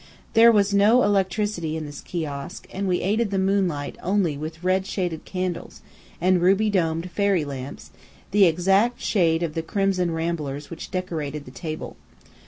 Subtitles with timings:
[0.33, 4.87] There was no electricity in this kiosk, and we aided the moonlight only with red
[4.87, 5.81] shaded candles,
[6.19, 7.91] and ruby domed "fairy lamps,"
[8.31, 11.97] the exact shade of the crimson ramblers which decorated the table.